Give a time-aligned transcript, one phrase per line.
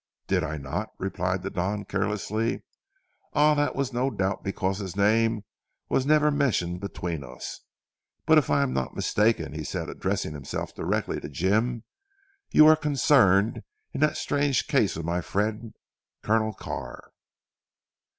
[0.25, 2.63] "Did I not?" replied the Don carelessly.
[3.33, 3.53] "Ah!
[3.53, 5.43] that was no doubt because his name
[5.89, 7.59] was never mentioned between us.
[8.25, 11.83] But if I am not mistaken," said he addressing himself directly to Jim,
[12.49, 13.61] "you were concerned
[13.93, 15.75] in that strange case of my friend
[16.23, 17.11] Colonel Carr."